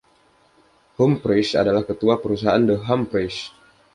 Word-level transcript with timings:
Humphreys 1.03 1.49
adalah 1.61 1.83
ketua 1.89 2.15
Perusahaan 2.23 2.63
The 2.69 2.77
Humphreys. 2.89 3.37